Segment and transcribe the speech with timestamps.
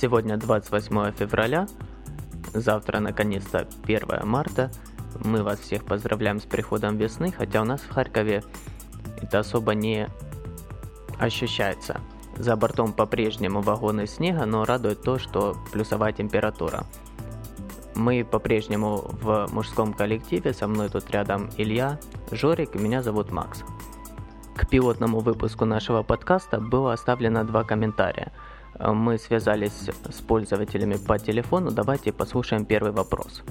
[0.00, 1.66] Сегодня 28 февраля,
[2.54, 4.70] завтра наконец-то 1 марта.
[5.24, 8.44] Мы вас всех поздравляем с приходом весны, хотя у нас в Харькове
[9.20, 10.08] это особо не
[11.18, 12.00] ощущается.
[12.36, 16.84] За бортом по-прежнему вагоны снега, но радует то, что плюсовая температура.
[17.96, 21.98] Мы по-прежнему в мужском коллективе, со мной тут рядом Илья,
[22.30, 23.64] Жорик меня зовут Макс.
[24.54, 28.30] К пилотному выпуску нашего подкаста было оставлено два комментария.
[28.80, 33.42] Мы связались с пользователями по телефону, давайте послушаем первый вопрос.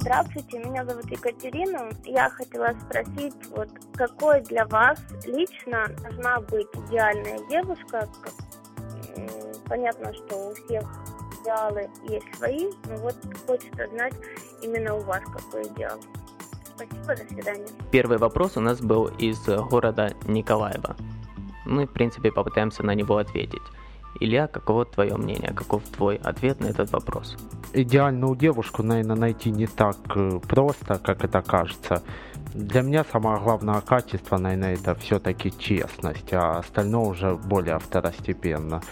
[0.00, 1.90] Здравствуйте, меня зовут Екатерина.
[2.04, 8.08] Я хотела спросить, вот какой для вас лично должна быть идеальная девушка?
[9.66, 10.84] Понятно, что у всех
[11.40, 13.16] идеалы есть свои, но вот
[13.46, 14.14] хочется знать
[14.62, 15.98] именно у вас какой идеал.
[16.76, 17.66] Спасибо, до свидания.
[17.90, 20.96] Первый вопрос у нас был из города Николаева.
[21.66, 23.62] Мы, в принципе, попытаемся на него ответить.
[24.20, 25.52] Илья, каково твое мнение?
[25.52, 27.36] Каков твой ответ на этот вопрос?
[27.72, 32.02] Идеальную девушку, наверное, найти не так э, просто, как это кажется.
[32.54, 38.82] Для меня самое главное качество, наверное, это все-таки честность, а остальное уже более второстепенно.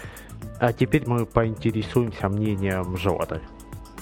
[0.59, 3.41] А теперь мы поинтересуемся мнением Жоры.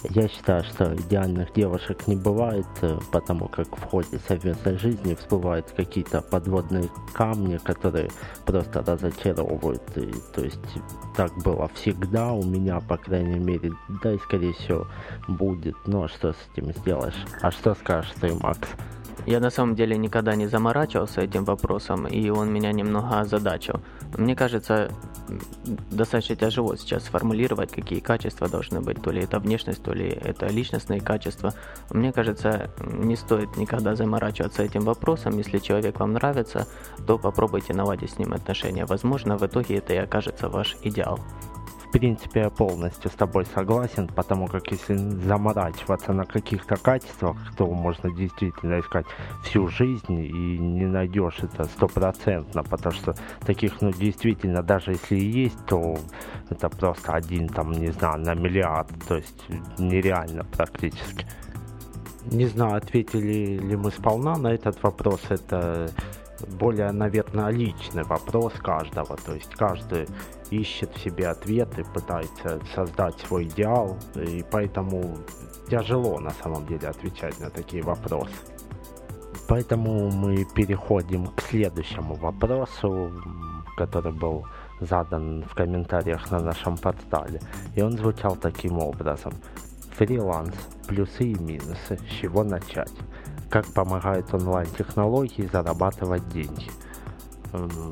[0.10, 5.72] Я считаю, что идеальных девушек не бывает, э, потому как в ходе совместной жизни всплывают
[5.72, 8.10] какие-то подводные камни, которые
[8.46, 9.84] просто разочаровывают.
[9.98, 10.60] И, то есть
[11.16, 14.88] так было всегда у меня, по крайней мере, да и скорее всего
[15.28, 15.76] будет.
[15.86, 17.26] Но что с этим сделаешь?
[17.42, 18.68] А что скажешь ты, Макс?
[19.28, 23.82] Я на самом деле никогда не заморачивался этим вопросом, и он меня немного озадачил.
[24.18, 24.92] Мне кажется,
[25.92, 29.02] достаточно тяжело сейчас сформулировать, какие качества должны быть.
[29.02, 31.54] То ли это внешность, то ли это личностные качества.
[31.90, 35.38] Мне кажется, не стоит никогда заморачиваться этим вопросом.
[35.38, 36.68] Если человек вам нравится,
[37.08, 38.86] то попробуйте наладить с ним отношения.
[38.86, 41.20] Возможно, в итоге это и окажется ваш идеал
[41.92, 48.12] принципе, я полностью с тобой согласен, потому как если заморачиваться на каких-то качествах, то можно
[48.12, 49.06] действительно искать
[49.44, 53.16] всю жизнь и не найдешь это стопроцентно, потому что
[53.46, 55.98] таких, ну, действительно, даже если и есть, то
[56.50, 59.44] это просто один, там, не знаю, на миллиард, то есть
[59.78, 61.26] нереально практически.
[62.26, 65.90] Не знаю, ответили ли мы сполна на этот вопрос, это
[66.60, 69.18] более, наверное, личный вопрос каждого.
[69.18, 70.08] То есть каждый
[70.50, 75.18] ищет в себе ответы, пытается создать свой идеал, и поэтому
[75.70, 78.34] тяжело на самом деле отвечать на такие вопросы.
[79.48, 83.12] Поэтому мы переходим к следующему вопросу,
[83.78, 84.46] который был
[84.80, 87.42] задан в комментариях на нашем портале.
[87.76, 89.34] И он звучал таким образом.
[89.98, 90.56] Фриланс.
[90.88, 91.98] Плюсы и минусы.
[91.98, 92.92] С чего начать?
[93.52, 96.72] Как помогают онлайн-технологии зарабатывать деньги.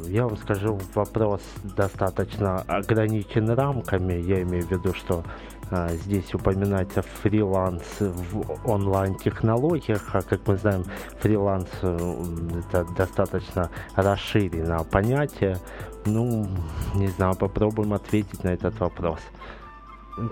[0.07, 1.41] Я вам скажу, вопрос
[1.75, 4.13] достаточно ограничен рамками.
[4.13, 5.25] Я имею в виду, что
[5.69, 10.85] а, здесь упоминается фриланс в онлайн-технологиях, а как мы знаем,
[11.19, 15.57] фриланс это достаточно расширенное понятие.
[16.05, 16.47] Ну,
[16.95, 19.19] не знаю, попробуем ответить на этот вопрос.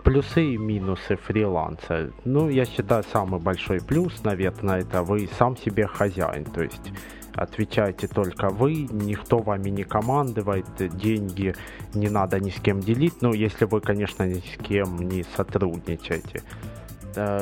[0.04, 2.12] Плюсы и минусы фриланса.
[2.26, 6.46] Ну, я считаю, самый большой плюс, наверное, это вы сам себе хозяин.
[6.46, 6.92] То есть
[7.34, 10.66] отвечаете только вы, никто вами не командует,
[10.98, 11.56] деньги
[11.94, 16.42] не надо ни с кем делить, ну, если вы, конечно, ни с кем не сотрудничаете.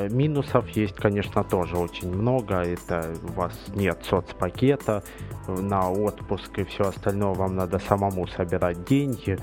[0.10, 2.56] Минусов есть, конечно, тоже очень много.
[2.56, 5.04] Это у вас нет соцпакета
[5.48, 7.34] на отпуск и все остальное.
[7.34, 9.38] Вам надо самому собирать деньги.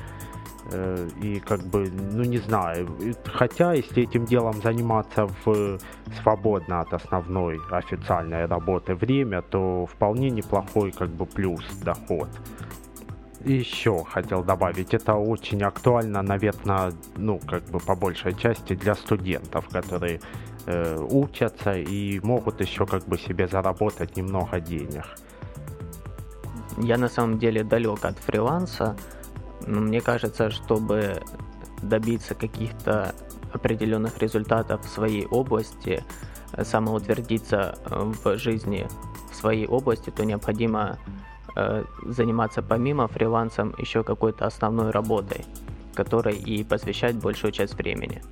[0.71, 2.89] Э, и как бы, ну не знаю,
[3.25, 5.79] хотя если этим делом заниматься в
[6.23, 12.29] свободно от основной официальной работы время, то вполне неплохой как бы плюс доход.
[13.45, 18.95] И еще хотел добавить, это очень актуально, наверное, ну как бы по большей части для
[18.95, 20.21] студентов, которые
[20.67, 25.07] э, учатся и могут еще как бы себе заработать немного денег.
[26.79, 28.97] Я на самом деле далек от фриланса,
[29.67, 31.23] но мне кажется, чтобы
[31.83, 33.15] добиться каких-то
[33.53, 36.05] определенных результатов в своей области,
[36.63, 38.87] самоутвердиться в жизни
[39.31, 40.99] в своей области, то необходимо
[41.57, 45.45] э, заниматься помимо фрилансом еще какой-то основной работой,
[45.95, 48.23] которой и посвящать большую часть времени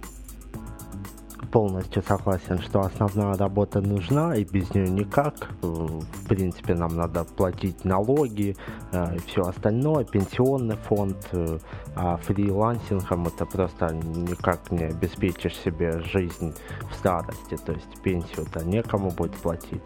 [1.51, 5.51] полностью согласен, что основная работа нужна, и без нее никак.
[5.63, 8.57] В принципе, нам надо платить налоги
[8.93, 11.59] э, и все остальное, пенсионный фонд, э,
[11.97, 16.55] а фрилансингом это просто никак не обеспечишь себе жизнь
[16.91, 19.83] в старости, то есть пенсию-то некому будет платить.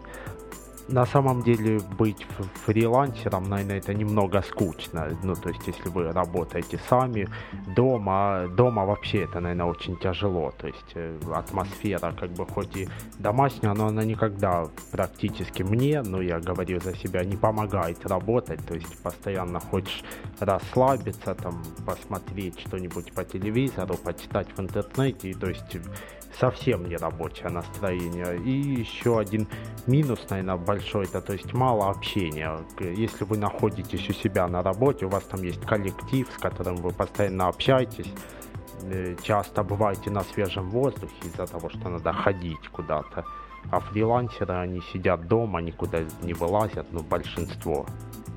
[0.87, 2.25] На самом деле быть
[2.65, 5.17] фрилансером, наверное, это немного скучно.
[5.23, 7.27] Ну, то есть, если вы работаете сами,
[7.75, 10.51] дома, дома вообще это, наверное, очень тяжело.
[10.57, 12.87] То есть, э, атмосфера, как бы, хоть и
[13.19, 18.65] домашняя, но она никогда практически мне, ну, я говорю за себя, не помогает работать.
[18.67, 20.03] То есть, постоянно хочешь
[20.39, 25.77] расслабиться, там, посмотреть что-нибудь по телевизору, почитать в интернете, то есть,
[26.39, 28.37] совсем не рабочее настроение.
[28.43, 29.47] И еще один
[29.87, 32.51] минус, наверное, большой, это то есть мало общения.
[32.79, 36.91] Если вы находитесь у себя на работе, у вас там есть коллектив, с которым вы
[36.91, 38.13] постоянно общаетесь,
[38.91, 43.23] э, часто бываете на свежем воздухе из-за того, что надо ходить куда-то.
[43.71, 47.85] А фрилансеры, они сидят дома, никуда не вылазят, ну, большинство.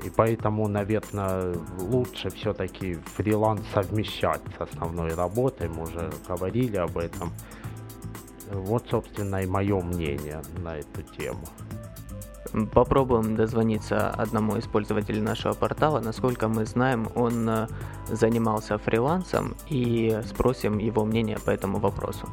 [0.07, 5.69] И поэтому, наверное, лучше все-таки фриланс совмещать с основной работой.
[5.69, 7.33] Мы уже говорили об этом.
[8.53, 11.45] Вот, собственно, и мое мнение на эту тему.
[12.73, 16.01] Попробуем дозвониться одному из пользователей нашего портала.
[16.01, 17.69] Насколько мы знаем, он э,
[18.09, 22.29] занимался фрилансом и спросим его мнение по этому вопросу.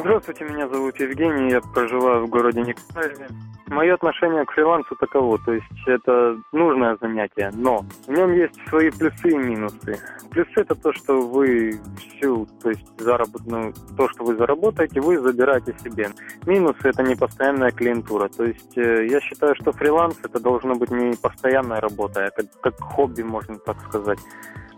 [0.00, 3.28] Здравствуйте, меня зовут Евгений, я проживаю в городе Николаеве.
[3.66, 8.90] Мое отношение к фрилансу таково, то есть это нужное занятие, но в нем есть свои
[8.90, 9.98] плюсы и минусы.
[10.30, 15.74] Плюсы это то, что вы всю, то есть заработную, то, что вы заработаете, вы забираете
[15.82, 16.10] себе.
[16.46, 20.90] Минусы это не постоянная клиентура, то есть э, я считаю, что фриланс это должно быть
[20.90, 24.20] не постоянная работа, а как, как хобби, можно так сказать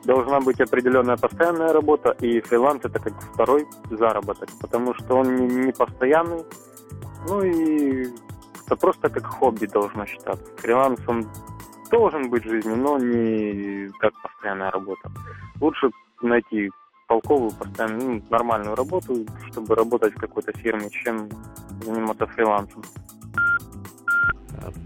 [0.05, 5.47] должна быть определенная постоянная работа, и фриланс это как второй заработок, потому что он не,
[5.67, 6.45] не постоянный,
[7.29, 8.07] ну и
[8.67, 10.45] это просто как хобби должно считаться.
[10.59, 11.27] Фриланс он
[11.91, 15.11] должен быть в жизни, но не как постоянная работа.
[15.61, 15.91] Лучше
[16.23, 16.71] найти
[17.09, 21.29] толковую, постоянную, ну, нормальную работу, чтобы работать в какой-то фирме, чем
[21.83, 22.83] заниматься фрилансом.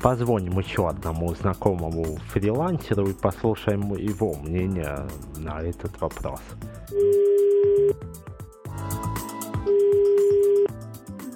[0.03, 5.07] Позвоним еще одному знакомому фрилансеру и послушаем его мнение
[5.37, 6.41] на этот вопрос.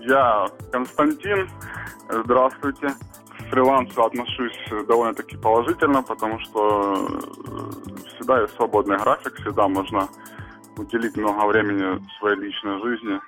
[0.01, 1.49] Я Константин.
[2.25, 2.89] Здравствуйте.
[2.89, 10.09] К фрилансу отношусь довольно-таки положительно, потому что э, всегда есть свободный график, всегда можно
[10.77, 13.21] уделить много времени своей личной жизни,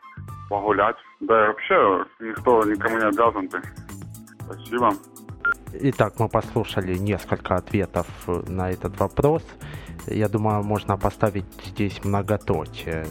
[0.49, 0.97] погулять.
[1.21, 3.61] Да и вообще никто никому не обязан ты.
[4.51, 4.95] Спасибо.
[5.73, 9.45] Итак, мы послушали несколько ответов на этот вопрос.
[10.07, 13.07] Я думаю, можно поставить здесь многоточие.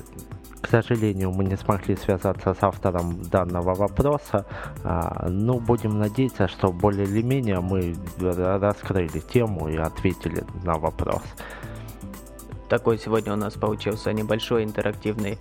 [0.60, 4.46] К сожалению, мы не смогли связаться с автором данного вопроса,
[4.84, 11.24] а, но будем надеяться, что более или менее мы раскрыли тему и ответили на вопрос.
[12.68, 15.40] Такой сегодня у нас получился небольшой интерактивный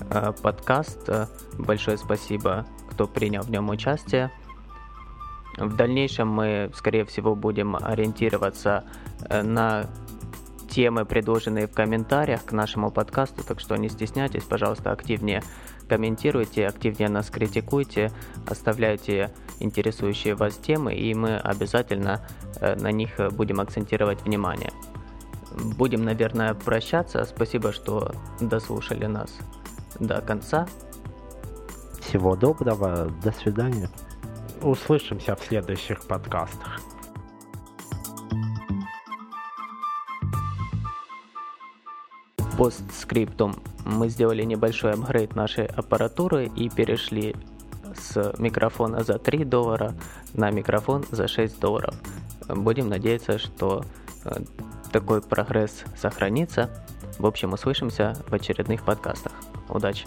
[0.00, 1.08] э, подкаст.
[1.56, 4.30] Большое спасибо, кто принял в нем участие.
[5.56, 8.84] В дальнейшем мы, скорее всего, будем ориентироваться
[9.28, 9.86] э, на
[10.68, 15.42] темы, предложенные в комментариях к нашему подкасту, так что не стесняйтесь, пожалуйста, активнее
[15.88, 18.12] комментируйте, активнее нас критикуйте,
[18.46, 22.24] оставляйте интересующие вас темы, и мы обязательно
[22.60, 24.70] э, на них будем акцентировать внимание.
[25.76, 27.24] Будем, наверное, прощаться.
[27.24, 29.36] Спасибо, что дослушали нас
[29.98, 30.68] до конца.
[32.00, 33.90] Всего доброго, до свидания.
[34.62, 36.80] Услышимся в следующих подкастах.
[42.58, 43.54] Постскриптум
[43.86, 47.34] мы сделали небольшой апгрейд нашей аппаратуры и перешли
[47.94, 49.94] с микрофона за 3 доллара
[50.34, 51.94] на микрофон за 6 долларов.
[52.46, 53.84] Будем надеяться, что
[54.24, 54.42] э,
[54.92, 56.84] такой прогресс сохранится.
[57.18, 59.32] В общем, услышимся в очередных подкастах.
[59.70, 60.06] Удачи!